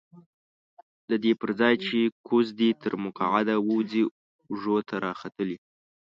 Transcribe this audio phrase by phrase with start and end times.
[1.09, 1.97] ددې پرځای چې
[2.27, 4.03] ګوز دې تر مکعده ووځي
[4.47, 5.57] اوږو ته راختلی.